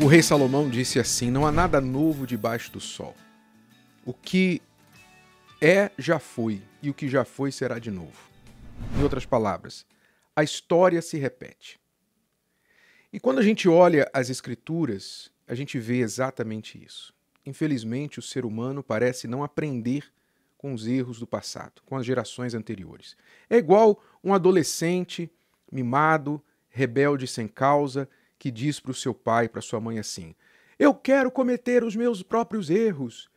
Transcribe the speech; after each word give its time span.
O 0.00 0.06
rei 0.06 0.22
Salomão 0.22 0.70
disse 0.70 1.00
assim: 1.00 1.28
Não 1.28 1.44
há 1.44 1.50
nada 1.50 1.80
novo 1.80 2.24
debaixo 2.24 2.70
do 2.70 2.78
sol. 2.78 3.16
O 4.06 4.14
que 4.14 4.62
é, 5.60 5.90
já 5.98 6.20
foi, 6.20 6.62
e 6.80 6.88
o 6.88 6.94
que 6.94 7.08
já 7.08 7.24
foi 7.24 7.50
será 7.50 7.80
de 7.80 7.90
novo. 7.90 8.30
Em 8.96 9.02
outras 9.02 9.26
palavras, 9.26 9.84
a 10.36 10.44
história 10.44 11.02
se 11.02 11.18
repete. 11.18 11.80
E 13.12 13.18
quando 13.18 13.40
a 13.40 13.42
gente 13.42 13.68
olha 13.68 14.08
as 14.14 14.30
Escrituras, 14.30 15.32
a 15.48 15.54
gente 15.56 15.80
vê 15.80 15.98
exatamente 15.98 16.82
isso. 16.82 17.12
Infelizmente, 17.44 18.20
o 18.20 18.22
ser 18.22 18.44
humano 18.44 18.84
parece 18.84 19.26
não 19.26 19.42
aprender 19.42 20.04
com 20.56 20.72
os 20.72 20.86
erros 20.86 21.18
do 21.18 21.26
passado, 21.26 21.82
com 21.84 21.96
as 21.96 22.06
gerações 22.06 22.54
anteriores. 22.54 23.16
É 23.50 23.56
igual 23.56 24.00
um 24.22 24.32
adolescente 24.32 25.28
mimado, 25.72 26.40
rebelde 26.68 27.26
sem 27.26 27.48
causa, 27.48 28.08
que 28.38 28.50
diz 28.50 28.78
para 28.78 28.92
o 28.92 28.94
seu 28.94 29.12
pai 29.12 29.48
para 29.48 29.60
sua 29.60 29.80
mãe 29.80 29.98
assim: 29.98 30.34
Eu 30.78 30.94
quero 30.94 31.30
cometer 31.30 31.82
os 31.82 31.96
meus 31.96 32.22
próprios 32.22 32.70
erros. 32.70 33.30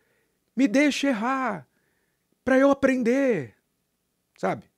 Me 0.56 0.68
deixe 0.68 1.08
errar 1.08 1.68
para 2.44 2.58
eu 2.58 2.70
aprender. 2.70 3.56
Sabe? 4.38 4.70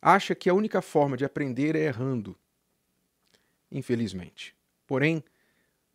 Acha 0.00 0.34
que 0.34 0.48
a 0.48 0.54
única 0.54 0.80
forma 0.80 1.16
de 1.16 1.24
aprender 1.24 1.74
é 1.74 1.80
errando. 1.80 2.38
Infelizmente. 3.70 4.54
Porém, 4.86 5.24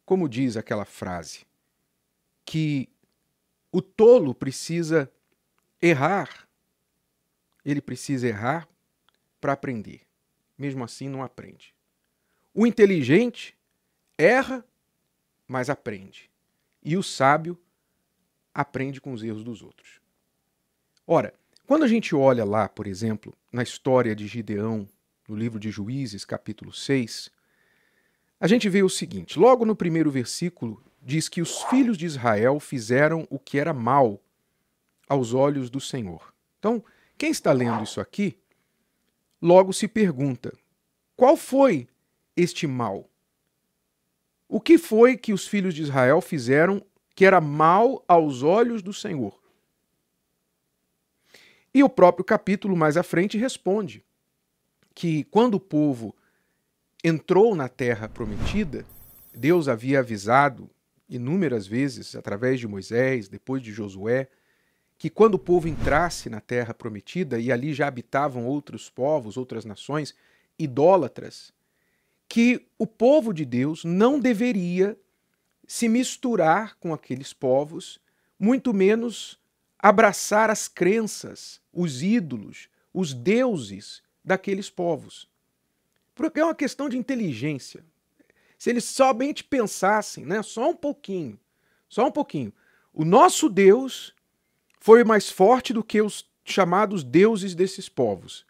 como 0.06 0.28
diz 0.28 0.58
aquela 0.58 0.84
frase, 0.84 1.46
que 2.46 2.90
o 3.72 3.82
tolo 3.82 4.36
precisa 4.36 5.10
errar, 5.82 6.48
ele 7.64 7.82
precisa 7.82 8.28
errar 8.28 8.68
para 9.40 9.54
aprender. 9.54 10.02
Mesmo 10.58 10.84
assim, 10.84 11.08
não 11.08 11.24
aprende. 11.24 11.74
O 12.54 12.68
inteligente 12.68 13.56
erra, 14.18 14.66
mas 15.48 15.70
aprende. 15.70 16.30
E 16.84 16.98
o 16.98 17.04
sábio 17.04 17.58
aprende 18.54 19.00
com 19.00 19.14
os 19.14 19.24
erros 19.24 19.44
dos 19.44 19.62
outros. 19.62 20.02
Ora, 21.08 21.34
quando 21.66 21.84
a 21.84 21.88
gente 21.88 22.14
olha 22.14 22.44
lá, 22.44 22.68
por 22.68 22.88
exemplo, 22.88 23.34
na 23.52 23.64
história 23.64 24.16
de 24.16 24.28
Gideão, 24.28 24.88
no 25.28 25.36
livro 25.36 25.60
de 25.60 25.72
Juízes, 25.72 26.26
capítulo 26.26 26.74
6, 26.74 27.32
a 28.40 28.48
gente 28.48 28.68
vê 28.68 28.84
o 28.84 28.90
seguinte: 28.90 29.40
logo 29.40 29.66
no 29.66 29.76
primeiro 29.76 30.12
versículo, 30.12 30.84
diz 31.02 31.30
que 31.30 31.42
os 31.42 31.64
filhos 31.64 31.98
de 31.98 32.06
Israel 32.06 32.60
fizeram 32.60 33.26
o 33.30 33.40
que 33.40 33.58
era 33.58 33.74
mal 33.74 34.22
aos 35.08 35.34
olhos 35.34 35.70
do 35.70 35.80
Senhor. 35.80 36.34
Então, 36.60 36.84
quem 37.18 37.32
está 37.32 37.52
lendo 37.52 37.84
isso 37.84 38.02
aqui, 38.02 38.38
logo 39.42 39.72
se 39.72 39.88
pergunta: 39.88 40.54
qual 41.16 41.38
foi 41.38 41.88
este 42.36 42.68
mal? 42.68 43.10
O 44.48 44.60
que 44.60 44.78
foi 44.78 45.16
que 45.16 45.34
os 45.34 45.48
filhos 45.48 45.74
de 45.74 45.82
Israel 45.82 46.20
fizeram 46.22 46.86
que 47.16 47.26
era 47.26 47.40
mal 47.40 48.04
aos 48.08 48.44
olhos 48.44 48.82
do 48.82 48.94
Senhor? 48.94 49.40
E 51.74 51.84
o 51.84 51.90
próprio 51.90 52.26
capítulo 52.26 52.76
mais 52.76 52.98
à 52.98 53.04
frente 53.04 53.38
responde 53.38 54.04
que 54.94 55.24
quando 55.26 55.56
o 55.56 55.60
povo 55.60 56.16
entrou 57.04 57.56
na 57.56 57.70
terra 57.70 58.10
prometida, 58.10 58.86
Deus 59.34 59.68
havia 59.68 60.00
avisado 60.00 60.70
inúmeras 61.10 61.66
vezes, 61.66 62.16
através 62.16 62.60
de 62.60 62.68
Moisés, 62.68 63.28
depois 63.28 63.62
de 63.62 63.72
Josué, 63.72 64.30
que 64.98 65.10
quando 65.10 65.36
o 65.36 65.40
povo 65.40 65.68
entrasse 65.68 66.30
na 66.30 66.40
terra 66.40 66.74
prometida, 66.74 67.40
e 67.40 67.52
ali 67.52 67.74
já 67.74 67.88
habitavam 67.88 68.46
outros 68.46 68.90
povos, 68.90 69.36
outras 69.36 69.66
nações 69.66 70.14
idólatras, 70.60 71.54
que 72.32 72.66
o 72.80 72.88
povo 72.88 73.34
de 73.34 73.44
Deus 73.44 73.84
não 73.84 74.18
deveria 74.18 74.98
se 75.68 75.90
misturar 75.90 76.78
com 76.78 76.94
aqueles 76.94 77.34
povos, 77.34 78.00
muito 78.40 78.74
menos 78.74 79.38
abraçar 79.78 80.50
as 80.50 80.66
crenças, 80.66 81.60
os 81.74 82.02
ídolos, 82.02 82.70
os 82.94 83.14
deuses 83.14 84.02
daqueles 84.24 84.70
povos. 84.70 85.28
Porque 86.16 86.40
é 86.40 86.46
uma 86.46 86.56
questão 86.56 86.88
de 86.88 86.98
inteligência. 86.98 87.84
Se 88.58 88.70
eles 88.70 88.86
somente 88.86 89.44
pensassem, 89.44 90.26
né, 90.26 90.42
só 90.42 90.70
um 90.70 90.76
pouquinho, 90.76 91.38
só 91.90 92.08
um 92.08 92.12
pouquinho, 92.12 92.54
o 92.94 93.04
nosso 93.04 93.50
Deus 93.50 94.16
foi 94.80 95.04
mais 95.04 95.30
forte 95.30 95.74
do 95.74 95.84
que 95.84 96.02
os 96.02 96.26
chamados 96.46 97.04
deuses 97.04 97.54
desses 97.54 97.90
povos. 97.90 98.46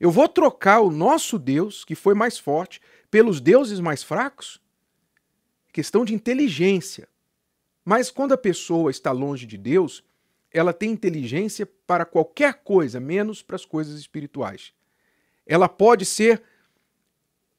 Eu 0.00 0.10
vou 0.10 0.26
trocar 0.26 0.80
o 0.80 0.90
nosso 0.90 1.38
Deus, 1.38 1.84
que 1.84 1.94
foi 1.94 2.14
mais 2.14 2.38
forte, 2.38 2.80
pelos 3.16 3.40
deuses 3.40 3.80
mais 3.80 4.02
fracos? 4.02 4.60
Questão 5.72 6.04
de 6.04 6.12
inteligência. 6.12 7.08
Mas 7.82 8.10
quando 8.10 8.34
a 8.34 8.36
pessoa 8.36 8.90
está 8.90 9.10
longe 9.10 9.46
de 9.46 9.56
Deus, 9.56 10.04
ela 10.52 10.70
tem 10.70 10.90
inteligência 10.90 11.64
para 11.64 12.04
qualquer 12.04 12.62
coisa, 12.62 13.00
menos 13.00 13.40
para 13.40 13.56
as 13.56 13.64
coisas 13.64 13.98
espirituais. 13.98 14.74
Ela 15.46 15.66
pode 15.66 16.04
ser 16.04 16.42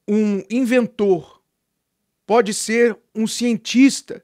um 0.08 0.44
inventor, 0.48 1.42
pode 2.24 2.54
ser 2.54 2.96
um 3.16 3.26
cientista 3.26 4.24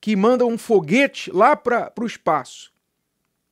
que 0.00 0.14
manda 0.14 0.46
um 0.46 0.56
foguete 0.56 1.28
lá 1.32 1.56
para 1.56 1.92
o 2.00 2.06
espaço, 2.06 2.72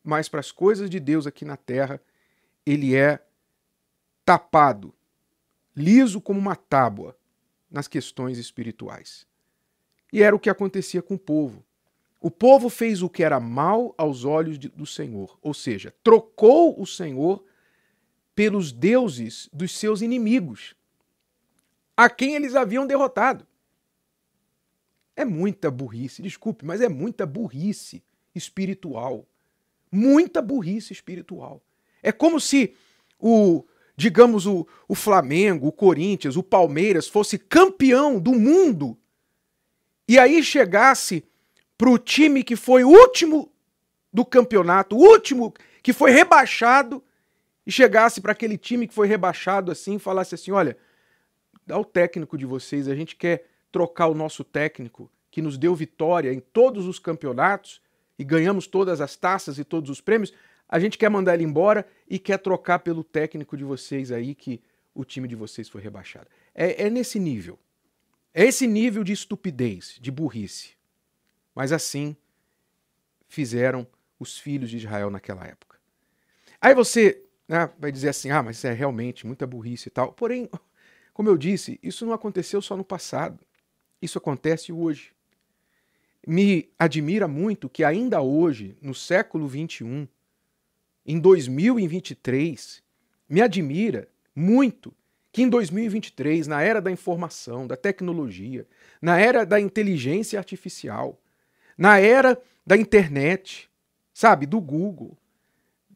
mas 0.00 0.28
para 0.28 0.38
as 0.38 0.52
coisas 0.52 0.88
de 0.88 1.00
Deus 1.00 1.26
aqui 1.26 1.44
na 1.44 1.56
Terra, 1.56 2.00
ele 2.64 2.94
é 2.94 3.20
tapado, 4.24 4.94
liso 5.76 6.20
como 6.20 6.40
uma 6.40 6.56
tábua 6.56 7.16
nas 7.70 7.86
questões 7.86 8.38
espirituais. 8.38 9.26
E 10.12 10.22
era 10.22 10.34
o 10.34 10.38
que 10.38 10.48
acontecia 10.48 11.02
com 11.02 11.14
o 11.14 11.18
povo. 11.18 11.64
O 12.20 12.30
povo 12.30 12.68
fez 12.70 13.02
o 13.02 13.10
que 13.10 13.22
era 13.22 13.38
mal 13.38 13.94
aos 13.98 14.24
olhos 14.24 14.58
de, 14.58 14.68
do 14.68 14.86
Senhor, 14.86 15.38
ou 15.42 15.52
seja, 15.52 15.94
trocou 16.02 16.80
o 16.80 16.86
Senhor 16.86 17.44
pelos 18.34 18.72
deuses 18.72 19.48
dos 19.52 19.76
seus 19.76 20.02
inimigos, 20.02 20.74
a 21.96 22.08
quem 22.10 22.34
eles 22.34 22.54
haviam 22.54 22.86
derrotado. 22.86 23.46
É 25.14 25.24
muita 25.24 25.70
burrice, 25.70 26.20
desculpe, 26.20 26.64
mas 26.64 26.80
é 26.80 26.88
muita 26.88 27.24
burrice 27.24 28.02
espiritual. 28.34 29.26
Muita 29.90 30.42
burrice 30.42 30.92
espiritual. 30.92 31.62
É 32.02 32.12
como 32.12 32.38
se 32.38 32.74
o, 33.18 33.64
digamos, 33.96 34.46
o, 34.46 34.66
o 34.86 34.94
Flamengo, 34.94 35.68
o 35.68 35.72
Corinthians, 35.72 36.36
o 36.36 36.42
Palmeiras 36.42 37.08
fosse 37.08 37.38
campeão 37.38 38.20
do 38.20 38.32
mundo 38.32 38.96
e 40.08 40.18
aí 40.18 40.42
chegasse 40.42 41.24
para 41.76 41.90
o 41.90 41.98
time 41.98 42.44
que 42.44 42.56
foi 42.56 42.84
último 42.84 43.52
do 44.12 44.24
campeonato, 44.24 44.96
último 44.96 45.52
que 45.82 45.92
foi 45.92 46.10
rebaixado, 46.10 47.02
e 47.66 47.72
chegasse 47.72 48.20
para 48.20 48.32
aquele 48.32 48.56
time 48.56 48.86
que 48.86 48.94
foi 48.94 49.08
rebaixado 49.08 49.72
assim 49.72 49.96
e 49.96 49.98
falasse 49.98 50.34
assim: 50.34 50.52
olha, 50.52 50.76
dá 51.66 51.76
o 51.78 51.84
técnico 51.84 52.38
de 52.38 52.46
vocês, 52.46 52.86
a 52.86 52.94
gente 52.94 53.16
quer 53.16 53.46
trocar 53.72 54.06
o 54.06 54.14
nosso 54.14 54.44
técnico 54.44 55.10
que 55.30 55.42
nos 55.42 55.58
deu 55.58 55.74
vitória 55.74 56.32
em 56.32 56.38
todos 56.38 56.86
os 56.86 56.98
campeonatos 56.98 57.82
e 58.18 58.24
ganhamos 58.24 58.66
todas 58.66 59.00
as 59.00 59.16
taças 59.16 59.58
e 59.58 59.64
todos 59.64 59.90
os 59.90 60.00
prêmios, 60.00 60.32
a 60.68 60.78
gente 60.80 60.98
quer 60.98 61.08
mandar 61.08 61.34
ele 61.34 61.44
embora 61.44 61.86
e 62.08 62.18
quer 62.18 62.38
trocar 62.38 62.80
pelo 62.80 63.04
técnico 63.04 63.56
de 63.56 63.64
vocês 63.64 64.10
aí 64.10 64.34
que 64.34 64.60
o 64.94 65.04
time 65.04 65.28
de 65.28 65.36
vocês 65.36 65.68
foi 65.68 65.80
rebaixado. 65.80 66.28
É, 66.54 66.86
é 66.86 66.90
nesse 66.90 67.18
nível. 67.18 67.58
É 68.34 68.44
esse 68.44 68.66
nível 68.66 69.04
de 69.04 69.12
estupidez, 69.12 69.96
de 70.00 70.10
burrice. 70.10 70.76
Mas 71.54 71.72
assim 71.72 72.16
fizeram 73.28 73.86
os 74.18 74.38
filhos 74.38 74.70
de 74.70 74.78
Israel 74.78 75.10
naquela 75.10 75.44
época. 75.46 75.78
Aí 76.60 76.74
você 76.74 77.22
né, 77.46 77.70
vai 77.78 77.92
dizer 77.92 78.08
assim: 78.08 78.30
ah, 78.30 78.42
mas 78.42 78.64
é 78.64 78.72
realmente 78.72 79.26
muita 79.26 79.46
burrice 79.46 79.88
e 79.88 79.90
tal. 79.90 80.12
Porém, 80.12 80.50
como 81.14 81.28
eu 81.28 81.36
disse, 81.36 81.78
isso 81.82 82.04
não 82.04 82.12
aconteceu 82.12 82.60
só 82.60 82.76
no 82.76 82.84
passado. 82.84 83.44
Isso 84.00 84.18
acontece 84.18 84.72
hoje. 84.72 85.12
Me 86.26 86.68
admira 86.78 87.28
muito 87.28 87.68
que 87.68 87.84
ainda 87.84 88.20
hoje, 88.20 88.76
no 88.82 88.94
século 88.94 89.46
21, 89.46 90.08
em 91.06 91.20
2023, 91.20 92.82
me 93.28 93.40
admira 93.40 94.08
muito 94.34 94.92
que 95.32 95.42
em 95.42 95.48
2023, 95.48 96.46
na 96.46 96.62
era 96.62 96.80
da 96.80 96.90
informação, 96.90 97.66
da 97.66 97.76
tecnologia, 97.76 98.66
na 99.00 99.18
era 99.18 99.44
da 99.44 99.60
inteligência 99.60 100.38
artificial, 100.38 101.20
na 101.76 101.98
era 101.98 102.40
da 102.66 102.76
internet, 102.76 103.70
sabe, 104.12 104.46
do 104.46 104.60
Google, 104.60 105.16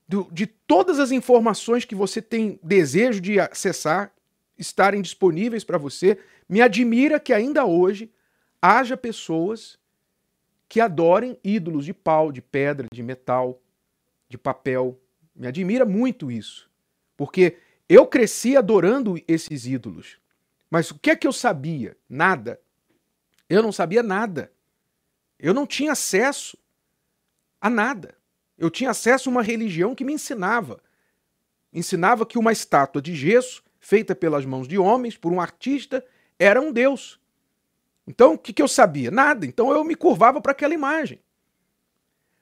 do, 0.06 0.28
de 0.30 0.46
todas 0.46 0.98
as 0.98 1.10
informações 1.10 1.84
que 1.84 1.94
você 1.94 2.20
tem 2.20 2.60
desejo 2.62 3.20
de 3.20 3.40
acessar 3.40 4.12
estarem 4.58 5.00
disponíveis 5.00 5.64
para 5.64 5.78
você, 5.78 6.18
me 6.48 6.60
admira 6.60 7.18
que 7.18 7.32
ainda 7.32 7.64
hoje 7.64 8.12
haja 8.60 8.96
pessoas 8.96 9.78
que 10.68 10.80
adorem 10.80 11.38
ídolos 11.42 11.84
de 11.84 11.94
pau, 11.94 12.30
de 12.30 12.42
pedra, 12.42 12.86
de 12.92 13.02
metal, 13.02 13.59
de 14.30 14.38
papel. 14.38 14.98
Me 15.34 15.46
admira 15.46 15.84
muito 15.84 16.30
isso, 16.30 16.70
porque 17.16 17.58
eu 17.88 18.06
cresci 18.06 18.56
adorando 18.56 19.20
esses 19.28 19.66
ídolos. 19.66 20.18
Mas 20.70 20.90
o 20.90 20.98
que 20.98 21.10
é 21.10 21.16
que 21.16 21.26
eu 21.26 21.32
sabia? 21.32 21.96
Nada. 22.08 22.60
Eu 23.48 23.62
não 23.62 23.72
sabia 23.72 24.02
nada. 24.02 24.52
Eu 25.38 25.52
não 25.52 25.66
tinha 25.66 25.92
acesso 25.92 26.56
a 27.60 27.68
nada. 27.68 28.14
Eu 28.56 28.70
tinha 28.70 28.90
acesso 28.90 29.28
a 29.28 29.32
uma 29.32 29.42
religião 29.42 29.94
que 29.94 30.04
me 30.04 30.12
ensinava. 30.12 30.80
Ensinava 31.72 32.24
que 32.24 32.38
uma 32.38 32.52
estátua 32.52 33.02
de 33.02 33.14
gesso, 33.14 33.64
feita 33.80 34.14
pelas 34.14 34.44
mãos 34.44 34.68
de 34.68 34.78
homens, 34.78 35.16
por 35.16 35.32
um 35.32 35.40
artista, 35.40 36.04
era 36.38 36.60
um 36.60 36.72
deus. 36.72 37.18
Então, 38.06 38.34
o 38.34 38.38
que, 38.38 38.52
que 38.52 38.62
eu 38.62 38.68
sabia? 38.68 39.10
Nada. 39.10 39.44
Então 39.46 39.72
eu 39.72 39.82
me 39.82 39.96
curvava 39.96 40.40
para 40.40 40.52
aquela 40.52 40.74
imagem. 40.74 41.20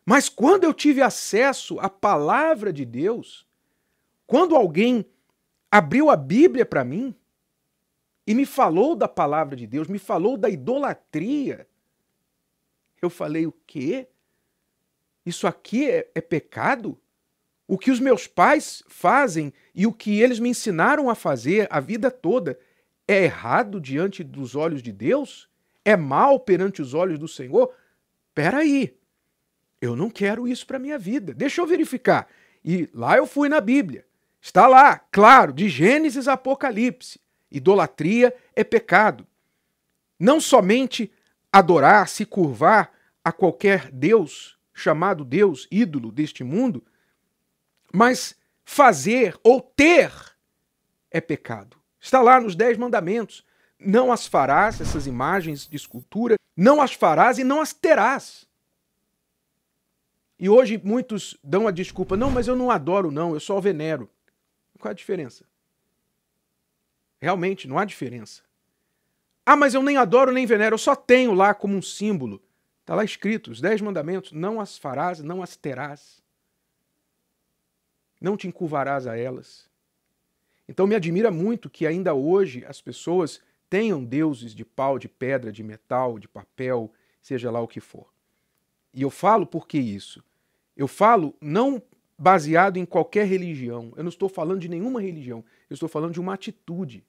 Mas 0.08 0.26
quando 0.26 0.64
eu 0.64 0.72
tive 0.72 1.02
acesso 1.02 1.78
à 1.81 1.90
palavra 1.90 2.72
de 2.72 2.87
Deus, 2.87 3.46
quando 4.26 4.56
alguém 4.56 5.05
abriu 5.70 6.08
a 6.08 6.16
Bíblia 6.16 6.64
para 6.64 6.82
mim 6.82 7.14
e 8.26 8.32
me 8.32 8.46
falou 8.46 8.96
da 8.96 9.06
palavra 9.06 9.55
de 9.55 9.66
Deus, 9.66 9.87
me 9.87 9.99
falou 9.99 10.38
da 10.38 10.49
idolatria, 10.49 11.69
eu 13.02 13.10
falei: 13.10 13.46
o 13.46 13.52
quê? 13.66 14.08
Isso 15.26 15.46
aqui 15.46 15.90
é, 15.90 16.11
é 16.14 16.22
pecado? 16.22 16.99
O 17.66 17.76
que 17.76 17.90
os 17.90 18.00
meus 18.00 18.26
pais 18.26 18.82
fazem 18.88 19.52
e 19.75 19.87
o 19.87 19.93
que 19.93 20.22
eles 20.22 20.38
me 20.38 20.49
ensinaram 20.49 21.11
a 21.11 21.14
fazer 21.14 21.69
a 21.70 21.81
vida 21.81 22.11
toda 22.11 22.58
é 23.06 23.25
errado 23.25 23.78
diante 23.78 24.25
dos 24.25 24.56
olhos 24.56 24.82
de 24.82 24.90
Deus? 24.90 25.50
É 25.84 25.99
mal 25.99 26.40
perante 26.40 26.81
os 26.81 26.94
olhos 26.94 27.19
do 27.19 27.28
Senhor? 27.28 27.75
Peraí, 28.34 28.97
eu 29.80 29.94
não 29.94 30.10
quero 30.10 30.46
isso 30.46 30.66
para 30.66 30.78
minha 30.78 30.98
vida. 30.98 31.32
Deixa 31.32 31.60
eu 31.60 31.66
verificar. 31.66 32.28
E 32.64 32.88
lá 32.92 33.16
eu 33.16 33.26
fui 33.26 33.48
na 33.48 33.60
Bíblia. 33.60 34.04
Está 34.40 34.66
lá, 34.66 34.98
claro, 35.10 35.52
de 35.52 35.69
Gênesis 35.69 36.28
a 36.28 36.34
Apocalipse. 36.34 37.20
Idolatria 37.50 38.34
é 38.54 38.62
pecado. 38.62 39.26
Não 40.19 40.40
somente 40.40 41.10
adorar, 41.52 42.08
se 42.08 42.25
curvar 42.25 42.92
a 43.25 43.32
qualquer 43.32 43.90
Deus, 43.90 44.58
chamado 44.72 45.25
Deus, 45.25 45.66
ídolo 45.70 46.10
deste 46.10 46.44
mundo, 46.44 46.84
mas 47.92 48.36
fazer 48.64 49.38
ou 49.42 49.60
ter 49.60 50.12
é 51.10 51.20
pecado. 51.20 51.76
Está 52.00 52.20
lá 52.20 52.40
nos 52.40 52.54
Dez 52.54 52.76
Mandamentos. 52.76 53.44
Não 53.78 54.12
as 54.12 54.26
farás, 54.26 54.80
essas 54.80 55.06
imagens 55.06 55.66
de 55.66 55.76
escultura, 55.76 56.36
não 56.56 56.80
as 56.80 56.92
farás 56.92 57.38
e 57.38 57.44
não 57.44 57.60
as 57.60 57.72
terás. 57.72 58.47
E 60.38 60.49
hoje 60.49 60.81
muitos 60.82 61.37
dão 61.43 61.67
a 61.67 61.70
desculpa, 61.70 62.17
não, 62.17 62.31
mas 62.31 62.46
eu 62.46 62.55
não 62.55 62.70
adoro, 62.70 63.11
não, 63.11 63.35
eu 63.35 63.40
só 63.40 63.61
venero. 63.61 64.08
Qual 64.79 64.90
a 64.90 64.94
diferença? 64.94 65.44
Realmente, 67.20 67.67
não 67.67 67.79
há 67.79 67.85
diferença. 67.85 68.43
Ah, 69.44 69.56
mas 69.56 69.75
eu 69.75 69.82
nem 69.82 69.96
adoro 69.96 70.31
nem 70.31 70.46
venero, 70.46 70.75
eu 70.75 70.79
só 70.79 70.94
tenho 70.94 71.35
lá 71.35 71.52
como 71.52 71.75
um 71.75 71.82
símbolo. 71.82 72.40
Está 72.81 72.94
lá 72.94 73.05
escrito, 73.05 73.50
os 73.50 73.61
dez 73.61 73.81
mandamentos, 73.81 74.31
não 74.31 74.61
as 74.61 74.79
farás, 74.79 75.20
não 75.20 75.43
as 75.43 75.56
terás. 75.56 76.23
Não 78.20 78.37
te 78.37 78.46
encurvarás 78.46 79.06
a 79.06 79.17
elas. 79.17 79.69
Então 80.69 80.87
me 80.87 80.94
admira 80.94 81.31
muito 81.31 81.69
que 81.69 81.87
ainda 81.87 82.14
hoje 82.14 82.64
as 82.67 82.81
pessoas 82.81 83.40
tenham 83.69 84.05
deuses 84.05 84.55
de 84.55 84.64
pau, 84.64 84.99
de 84.99 85.08
pedra, 85.08 85.50
de 85.50 85.62
metal, 85.62 86.19
de 86.19 86.29
papel, 86.29 86.93
seja 87.20 87.50
lá 87.50 87.61
o 87.61 87.69
que 87.69 87.81
for. 87.81 88.06
E 88.93 89.02
eu 89.02 89.11
falo 89.11 89.46
por 89.46 89.67
que 89.67 89.79
isso? 89.79 90.23
Eu 90.76 90.88
falo 90.88 91.35
não 91.40 91.82
baseado 92.19 92.76
em 92.76 92.85
qualquer 92.85 93.26
religião. 93.26 93.93
Eu 93.96 94.02
não 94.02 94.08
estou 94.08 94.29
falando 94.29 94.61
de 94.61 94.69
nenhuma 94.69 95.00
religião. 95.00 95.44
Eu 95.70 95.75
estou 95.75 95.88
falando 95.88 96.12
de 96.12 96.20
uma 96.20 96.35
atitude. 96.35 97.05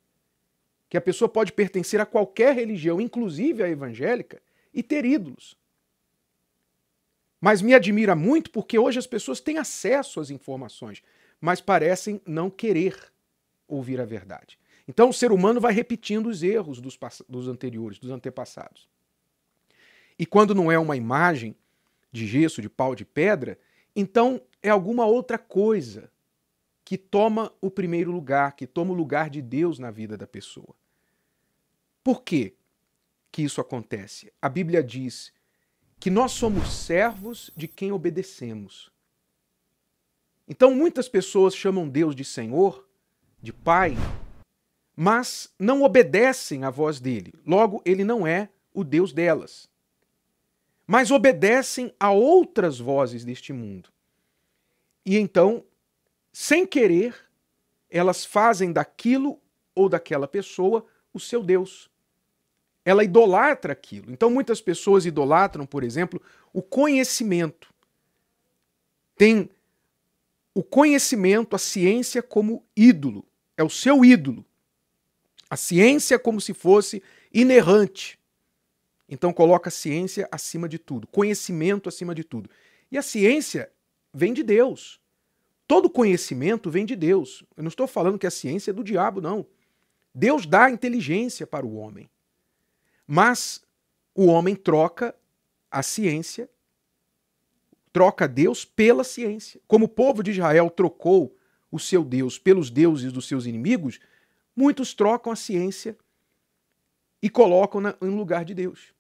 Que 0.88 0.98
a 0.98 1.02
pessoa 1.02 1.30
pode 1.30 1.52
pertencer 1.52 2.00
a 2.00 2.06
qualquer 2.06 2.56
religião, 2.56 3.00
inclusive 3.00 3.64
a 3.64 3.70
evangélica, 3.70 4.42
e 4.74 4.84
ter 4.84 5.06
ídolos. 5.06 5.56
Mas 7.40 7.62
me 7.62 7.74
admira 7.74 8.16
muito 8.16 8.52
porque 8.52 8.78
hoje 8.78 9.00
as 9.00 9.08
pessoas 9.08 9.40
têm 9.40 9.58
acesso 9.58 10.20
às 10.20 10.30
informações, 10.30 11.02
mas 11.40 11.62
parecem 11.62 12.22
não 12.26 12.50
querer 12.50 12.96
ouvir 13.68 14.02
a 14.02 14.06
verdade. 14.06 14.60
Então 14.88 15.10
o 15.10 15.14
ser 15.14 15.32
humano 15.32 15.62
vai 15.62 15.72
repetindo 15.72 16.28
os 16.28 16.44
erros 16.44 16.82
dos, 16.82 16.98
dos 17.28 17.48
anteriores, 17.48 18.00
dos 18.00 18.10
antepassados. 18.10 18.90
E 20.18 20.26
quando 20.26 20.54
não 20.54 20.72
é 20.72 20.78
uma 20.78 20.98
imagem 20.98 21.56
de 22.12 22.28
gesso, 22.28 22.62
de 22.62 22.70
pau, 22.70 22.96
de 22.96 23.06
pedra, 23.06 23.58
então 23.96 24.42
é 24.62 24.70
alguma 24.70 25.06
outra 25.06 25.38
coisa 25.38 26.12
que 26.84 26.98
toma 26.98 27.54
o 27.62 27.70
primeiro 27.70 28.12
lugar, 28.12 28.56
que 28.56 28.66
toma 28.66 28.92
o 28.92 28.96
lugar 28.96 29.30
de 29.30 29.42
Deus 29.42 29.78
na 29.78 29.92
vida 29.92 30.18
da 30.18 30.26
pessoa. 30.26 30.76
Por 32.04 32.24
quê 32.24 32.56
que 33.32 33.44
isso 33.44 33.62
acontece? 33.62 34.34
A 34.42 34.50
Bíblia 34.50 34.84
diz 34.84 35.32
que 36.00 36.10
nós 36.10 36.32
somos 36.32 36.74
servos 36.74 37.52
de 37.56 37.68
quem 37.68 37.92
obedecemos. 37.92 38.92
Então 40.48 40.74
muitas 40.74 41.08
pessoas 41.08 41.56
chamam 41.56 41.88
Deus 41.88 42.16
de 42.16 42.26
Senhor, 42.26 42.88
de 43.42 43.54
Pai, 43.54 43.96
mas 44.96 45.54
não 45.60 45.84
obedecem 45.84 46.64
à 46.64 46.70
voz 46.70 47.00
dele. 47.00 47.34
Logo, 47.46 47.82
ele 47.86 48.04
não 48.04 48.26
é 48.26 48.50
o 48.74 48.84
Deus 48.84 49.14
delas. 49.14 49.70
Mas 50.92 51.12
obedecem 51.12 51.94
a 52.00 52.10
outras 52.10 52.80
vozes 52.80 53.24
deste 53.24 53.54
mundo. 53.54 53.90
E 55.06 55.20
então, 55.20 55.64
sem 56.34 56.66
querer, 56.66 57.16
elas 57.92 58.26
fazem 58.26 58.74
daquilo 58.74 59.40
ou 59.76 59.88
daquela 59.88 60.28
pessoa 60.28 60.84
o 61.14 61.20
seu 61.20 61.44
Deus. 61.44 61.92
Ela 62.84 63.04
idolatra 63.04 63.72
aquilo. 63.72 64.12
Então, 64.12 64.32
muitas 64.32 64.62
pessoas 64.62 65.06
idolatram, 65.06 65.64
por 65.64 65.84
exemplo, 65.84 66.20
o 66.52 66.60
conhecimento. 66.60 67.72
Tem 69.16 69.48
o 70.56 70.64
conhecimento, 70.64 71.56
a 71.56 71.60
ciência 71.60 72.24
como 72.24 72.66
ídolo. 72.76 73.24
É 73.56 73.64
o 73.64 73.70
seu 73.70 74.04
ídolo. 74.04 74.44
A 75.48 75.56
ciência 75.56 76.18
como 76.18 76.42
se 76.42 76.56
fosse 76.56 77.04
inerrante. 77.32 78.19
Então 79.10 79.34
coloca 79.34 79.70
a 79.70 79.72
ciência 79.72 80.28
acima 80.32 80.70
de 80.70 80.78
tudo, 80.78 81.08
conhecimento 81.08 81.90
acima 81.90 82.14
de 82.14 82.24
tudo. 82.24 82.50
E 82.92 82.98
a 82.98 83.02
ciência 83.02 83.72
vem 84.14 84.34
de 84.34 84.44
Deus. 84.44 85.00
Todo 85.68 85.90
conhecimento 85.90 86.70
vem 86.70 86.86
de 86.86 86.96
Deus. 86.96 87.44
Eu 87.58 87.64
não 87.64 87.70
estou 87.70 87.88
falando 87.88 88.20
que 88.20 88.28
a 88.28 88.32
ciência 88.32 88.72
é 88.72 88.74
do 88.74 88.84
diabo, 88.84 89.20
não. 89.20 89.46
Deus 90.14 90.46
dá 90.46 90.70
inteligência 90.70 91.46
para 91.46 91.66
o 91.66 91.76
homem. 91.76 92.10
Mas 93.06 93.64
o 94.14 94.26
homem 94.26 94.56
troca 94.56 95.16
a 95.72 95.82
ciência, 95.82 96.50
troca 97.92 98.28
Deus 98.28 98.66
pela 98.66 99.04
ciência. 99.04 99.62
Como 99.68 99.86
o 99.86 99.90
povo 99.90 100.22
de 100.22 100.32
Israel 100.32 100.70
trocou 100.70 101.36
o 101.72 101.80
seu 101.80 102.04
Deus 102.04 102.38
pelos 102.38 102.70
deuses 102.70 103.12
dos 103.12 103.28
seus 103.28 103.46
inimigos, 103.46 104.00
muitos 104.56 104.94
trocam 104.94 105.32
a 105.32 105.36
ciência 105.36 105.98
e 107.22 107.30
colocam 107.30 107.82
na, 107.82 107.96
em 108.02 108.10
lugar 108.10 108.44
de 108.44 108.54
Deus. 108.54 108.94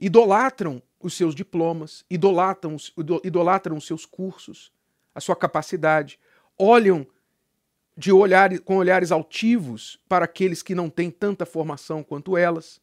Idolatram 0.00 0.82
os 0.98 1.12
seus 1.12 1.34
diplomas, 1.34 2.06
idolatram, 2.08 2.76
idolatram 3.22 3.76
os 3.76 3.86
seus 3.86 4.06
cursos, 4.06 4.72
a 5.14 5.20
sua 5.20 5.36
capacidade, 5.36 6.18
olham 6.58 7.06
de 7.94 8.10
olhar, 8.10 8.58
com 8.60 8.78
olhares 8.78 9.12
altivos 9.12 10.02
para 10.08 10.24
aqueles 10.24 10.62
que 10.62 10.74
não 10.74 10.88
têm 10.88 11.10
tanta 11.10 11.44
formação 11.44 12.02
quanto 12.02 12.34
elas. 12.34 12.80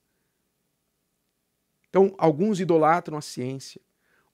Então, 1.90 2.14
alguns 2.20 2.60
idolatram 2.60 3.18
a 3.18 3.22
ciência, 3.22 3.82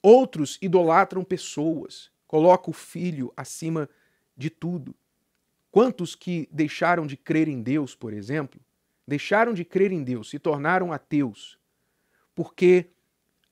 outros 0.02 0.60
idolatram 0.62 1.24
pessoas, 1.24 2.12
colocam 2.28 2.72
o 2.72 2.74
filho 2.74 3.32
acima 3.38 3.90
de 4.36 4.50
tudo. 4.50 4.94
Quantos 5.72 6.16
que 6.16 6.50
deixaram 6.52 7.08
de 7.08 7.16
crer 7.16 7.48
em 7.48 7.62
Deus, 7.62 7.96
por 7.96 8.12
exemplo, 8.12 8.60
deixaram 9.08 9.54
de 9.54 9.64
crer 9.64 9.94
em 9.94 10.04
Deus, 10.04 10.30
se 10.30 10.38
tornaram 10.38 10.92
ateus, 10.92 11.58
porque 12.36 12.88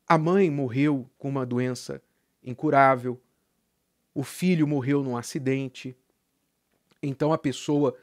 a 0.07 0.17
mãe 0.17 0.49
morreu 0.49 1.09
com 1.17 1.29
uma 1.29 1.45
doença 1.45 2.01
incurável, 2.43 3.21
o 4.13 4.23
filho 4.23 4.67
morreu 4.67 5.03
num 5.03 5.15
acidente. 5.15 5.95
Então 7.01 7.31
a 7.31 7.37
pessoa 7.37 7.97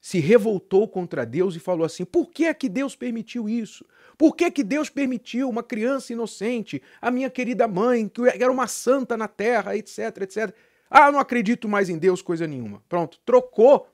se 0.00 0.18
revoltou 0.18 0.88
contra 0.88 1.26
Deus 1.26 1.54
e 1.56 1.60
falou 1.60 1.84
assim: 1.84 2.04
por 2.04 2.30
que 2.30 2.46
é 2.46 2.54
que 2.54 2.68
Deus 2.68 2.96
permitiu 2.96 3.48
isso? 3.48 3.84
Por 4.16 4.36
que, 4.36 4.44
é 4.44 4.50
que 4.50 4.62
Deus 4.62 4.90
permitiu 4.90 5.48
uma 5.48 5.62
criança 5.62 6.12
inocente, 6.12 6.82
a 7.00 7.10
minha 7.10 7.30
querida 7.30 7.66
mãe, 7.66 8.06
que 8.06 8.20
era 8.22 8.52
uma 8.52 8.66
santa 8.66 9.16
na 9.16 9.26
terra, 9.26 9.74
etc, 9.74 9.98
etc. 10.20 10.54
Ah, 10.90 11.10
não 11.10 11.18
acredito 11.18 11.66
mais 11.66 11.88
em 11.88 11.96
Deus, 11.96 12.20
coisa 12.20 12.46
nenhuma. 12.46 12.82
Pronto, 12.86 13.18
trocou 13.24 13.88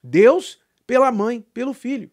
Deus 0.00 0.60
pela 0.86 1.10
mãe, 1.10 1.40
pelo 1.52 1.74
filho. 1.74 2.10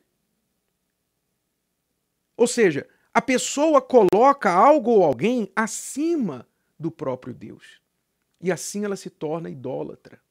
Ou 2.36 2.48
seja, 2.48 2.88
a 3.20 3.22
pessoa 3.22 3.82
coloca 3.82 4.50
algo 4.50 4.92
ou 4.92 5.04
alguém 5.04 5.52
acima 5.54 6.48
do 6.80 6.90
próprio 6.90 7.34
Deus. 7.34 7.82
E 8.40 8.50
assim 8.50 8.86
ela 8.86 8.96
se 8.96 9.10
torna 9.10 9.50
idólatra. 9.50 10.22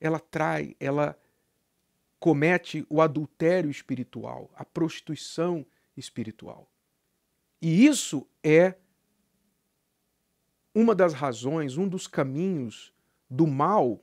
Ela 0.00 0.18
trai, 0.18 0.74
ela 0.80 1.14
comete 2.18 2.86
o 2.88 3.02
adultério 3.02 3.70
espiritual, 3.70 4.50
a 4.54 4.64
prostituição 4.64 5.66
espiritual. 5.94 6.66
E 7.60 7.84
isso 7.84 8.26
é 8.42 8.74
uma 10.74 10.94
das 10.94 11.12
razões, 11.12 11.76
um 11.76 11.86
dos 11.86 12.06
caminhos 12.06 12.94
do 13.28 13.46
mal 13.46 14.02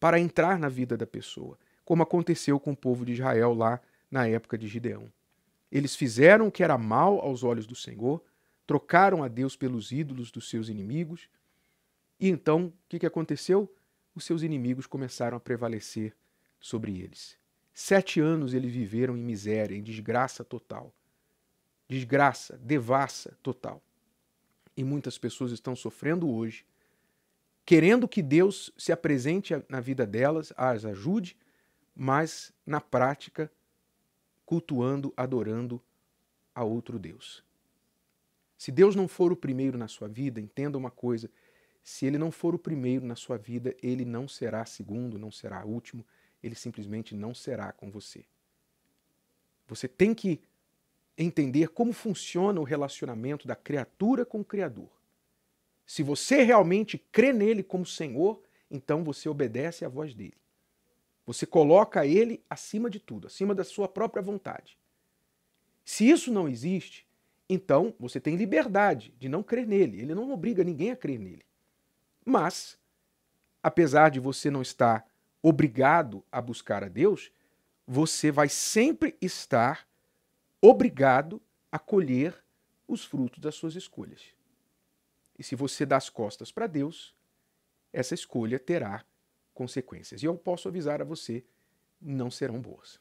para 0.00 0.18
entrar 0.18 0.58
na 0.58 0.68
vida 0.68 0.96
da 0.96 1.06
pessoa, 1.06 1.56
como 1.84 2.02
aconteceu 2.02 2.58
com 2.58 2.72
o 2.72 2.76
povo 2.76 3.06
de 3.06 3.12
Israel 3.12 3.54
lá 3.54 3.80
na 4.10 4.26
época 4.26 4.58
de 4.58 4.66
Gideão. 4.66 5.08
Eles 5.70 5.94
fizeram 5.94 6.48
o 6.48 6.52
que 6.52 6.62
era 6.62 6.78
mal 6.78 7.20
aos 7.20 7.44
olhos 7.44 7.66
do 7.66 7.74
Senhor, 7.74 8.22
trocaram 8.66 9.22
a 9.22 9.28
Deus 9.28 9.56
pelos 9.56 9.92
ídolos 9.92 10.30
dos 10.30 10.48
seus 10.48 10.68
inimigos, 10.68 11.28
e 12.18 12.28
então 12.28 12.66
o 12.66 12.72
que, 12.88 13.06
aconteceu? 13.06 13.72
Os 14.14 14.24
seus 14.24 14.42
inimigos 14.42 14.86
começaram 14.86 15.36
a 15.36 15.40
prevalecer 15.40 16.14
sobre 16.58 16.98
eles. 17.00 17.38
Sete 17.72 18.18
anos 18.18 18.54
eles 18.54 18.72
viveram 18.72 19.16
em 19.16 19.22
miséria, 19.22 19.76
em 19.76 19.82
desgraça 19.82 20.42
total. 20.42 20.92
Desgraça, 21.88 22.58
devassa 22.58 23.38
total. 23.42 23.80
E 24.76 24.82
muitas 24.82 25.16
pessoas 25.16 25.52
estão 25.52 25.76
sofrendo 25.76 26.28
hoje, 26.28 26.66
querendo 27.64 28.08
que 28.08 28.22
Deus 28.22 28.72
se 28.76 28.90
apresente 28.90 29.54
na 29.68 29.80
vida 29.80 30.06
delas, 30.06 30.52
as 30.56 30.84
ajude, 30.84 31.36
mas 31.94 32.52
na 32.66 32.80
prática 32.80 33.50
cultuando, 34.48 35.12
adorando 35.14 35.78
a 36.54 36.64
outro 36.64 36.98
Deus. 36.98 37.44
Se 38.56 38.72
Deus 38.72 38.96
não 38.96 39.06
for 39.06 39.30
o 39.30 39.36
primeiro 39.36 39.76
na 39.76 39.86
sua 39.86 40.08
vida, 40.08 40.40
entenda 40.40 40.78
uma 40.78 40.90
coisa: 40.90 41.30
se 41.84 42.06
ele 42.06 42.16
não 42.16 42.32
for 42.32 42.54
o 42.54 42.58
primeiro 42.58 43.04
na 43.04 43.14
sua 43.14 43.36
vida, 43.36 43.76
ele 43.82 44.06
não 44.06 44.26
será 44.26 44.64
segundo, 44.64 45.18
não 45.18 45.30
será 45.30 45.66
último, 45.66 46.02
ele 46.42 46.54
simplesmente 46.54 47.14
não 47.14 47.34
será 47.34 47.70
com 47.72 47.90
você. 47.90 48.24
Você 49.66 49.86
tem 49.86 50.14
que 50.14 50.40
entender 51.18 51.68
como 51.68 51.92
funciona 51.92 52.58
o 52.58 52.64
relacionamento 52.64 53.46
da 53.46 53.54
criatura 53.54 54.24
com 54.24 54.40
o 54.40 54.44
Criador. 54.44 54.88
Se 55.84 56.02
você 56.02 56.42
realmente 56.42 56.96
crê 57.12 57.34
nele 57.34 57.62
como 57.62 57.84
Senhor, 57.84 58.42
então 58.70 59.04
você 59.04 59.28
obedece 59.28 59.84
à 59.84 59.90
voz 59.90 60.14
dele. 60.14 60.38
Você 61.28 61.44
coloca 61.44 62.06
ele 62.06 62.42
acima 62.48 62.88
de 62.88 62.98
tudo, 62.98 63.26
acima 63.26 63.54
da 63.54 63.62
sua 63.62 63.86
própria 63.86 64.22
vontade. 64.22 64.78
Se 65.84 66.08
isso 66.08 66.32
não 66.32 66.48
existe, 66.48 67.06
então 67.46 67.94
você 68.00 68.18
tem 68.18 68.34
liberdade 68.34 69.12
de 69.20 69.28
não 69.28 69.42
crer 69.42 69.66
nele. 69.66 70.00
Ele 70.00 70.14
não 70.14 70.32
obriga 70.32 70.64
ninguém 70.64 70.90
a 70.90 70.96
crer 70.96 71.18
nele. 71.18 71.44
Mas, 72.24 72.78
apesar 73.62 74.08
de 74.08 74.18
você 74.18 74.50
não 74.50 74.62
estar 74.62 75.06
obrigado 75.42 76.24
a 76.32 76.40
buscar 76.40 76.82
a 76.82 76.88
Deus, 76.88 77.30
você 77.86 78.32
vai 78.32 78.48
sempre 78.48 79.14
estar 79.20 79.86
obrigado 80.62 81.42
a 81.70 81.78
colher 81.78 82.42
os 82.88 83.04
frutos 83.04 83.38
das 83.38 83.54
suas 83.54 83.76
escolhas. 83.76 84.22
E 85.38 85.44
se 85.44 85.54
você 85.54 85.84
dá 85.84 85.98
as 85.98 86.08
costas 86.08 86.50
para 86.50 86.66
Deus, 86.66 87.14
essa 87.92 88.14
escolha 88.14 88.58
terá 88.58 89.04
consequências. 89.58 90.22
E 90.22 90.26
eu 90.26 90.36
posso 90.36 90.68
avisar 90.68 91.02
a 91.02 91.04
você, 91.04 91.44
não 92.00 92.30
serão 92.30 92.60
boas. 92.60 93.00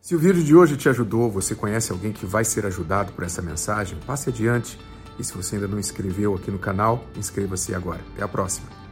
Se 0.00 0.14
o 0.14 0.18
vídeo 0.18 0.42
de 0.42 0.56
hoje 0.56 0.74
te 0.74 0.88
ajudou, 0.88 1.30
você 1.30 1.54
conhece 1.54 1.92
alguém 1.92 2.12
que 2.14 2.24
vai 2.24 2.44
ser 2.44 2.64
ajudado 2.64 3.12
por 3.12 3.24
essa 3.24 3.42
mensagem, 3.42 3.98
passe 4.06 4.30
adiante. 4.30 4.78
E 5.18 5.24
se 5.24 5.34
você 5.34 5.56
ainda 5.56 5.68
não 5.68 5.78
inscreveu 5.78 6.34
aqui 6.34 6.50
no 6.50 6.58
canal, 6.58 7.04
inscreva-se 7.14 7.74
agora. 7.74 8.00
Até 8.14 8.22
a 8.22 8.28
próxima. 8.28 8.87